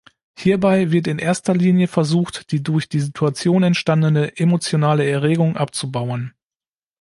[0.35, 6.33] Hierbei wird in erster Linie versucht, die durch die Situation entstandene emotionale Erregung abzubauen.